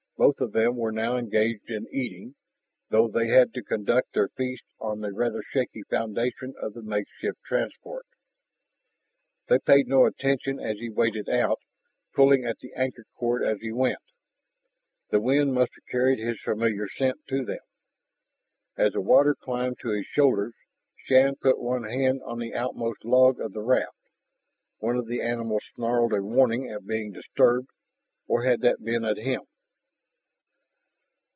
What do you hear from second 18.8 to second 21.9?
the water climbed to his shoulders Shann put one